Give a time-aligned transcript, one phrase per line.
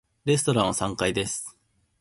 [0.25, 1.55] レストランは三階です。